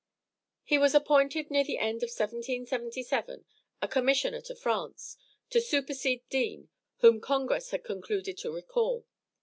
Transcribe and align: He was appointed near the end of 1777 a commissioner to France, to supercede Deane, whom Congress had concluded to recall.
He 0.63 0.79
was 0.79 0.95
appointed 0.95 1.51
near 1.51 1.63
the 1.63 1.77
end 1.77 1.97
of 1.97 2.09
1777 2.09 3.45
a 3.83 3.87
commissioner 3.87 4.41
to 4.41 4.55
France, 4.55 5.15
to 5.51 5.61
supercede 5.61 6.27
Deane, 6.27 6.69
whom 7.01 7.21
Congress 7.21 7.69
had 7.69 7.83
concluded 7.83 8.35
to 8.39 8.49
recall. 8.51 9.05